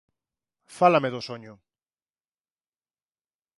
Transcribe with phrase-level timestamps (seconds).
[0.77, 1.53] Fálame do soño.